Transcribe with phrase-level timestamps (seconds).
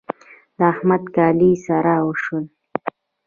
[0.57, 2.45] د احمد کالي سره شول.